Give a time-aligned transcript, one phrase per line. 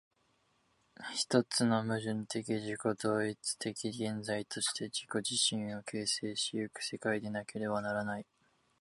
[1.13, 8.25] 一つの矛盾的自己同一的現在として自己自身を形成し行く世界でなければならない。